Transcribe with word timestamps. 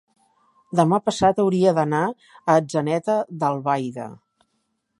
Demà 0.77 0.97
passat 1.09 1.41
hauria 1.43 1.73
d'anar 1.79 2.01
a 2.07 2.15
Atzeneta 2.55 3.19
d'Albaida. 3.43 4.09